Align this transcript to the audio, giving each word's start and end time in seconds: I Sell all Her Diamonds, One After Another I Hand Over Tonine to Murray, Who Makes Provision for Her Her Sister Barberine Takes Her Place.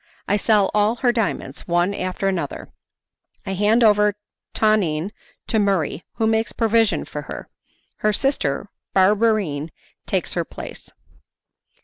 I 0.27 0.35
Sell 0.35 0.71
all 0.73 0.95
Her 0.95 1.11
Diamonds, 1.11 1.67
One 1.67 1.93
After 1.93 2.27
Another 2.27 2.69
I 3.45 3.53
Hand 3.53 3.83
Over 3.83 4.15
Tonine 4.51 5.11
to 5.45 5.59
Murray, 5.59 6.03
Who 6.15 6.25
Makes 6.25 6.53
Provision 6.53 7.05
for 7.05 7.21
Her 7.21 7.49
Her 7.97 8.11
Sister 8.11 8.71
Barberine 8.95 9.69
Takes 10.07 10.33
Her 10.33 10.43
Place. 10.43 10.89